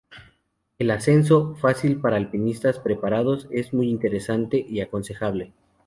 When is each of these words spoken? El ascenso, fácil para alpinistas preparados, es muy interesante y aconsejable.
El 0.79 0.89
ascenso, 0.89 1.53
fácil 1.57 2.01
para 2.01 2.15
alpinistas 2.17 2.79
preparados, 2.79 3.47
es 3.51 3.71
muy 3.71 3.87
interesante 3.87 4.65
y 4.67 4.79
aconsejable. 4.81 5.53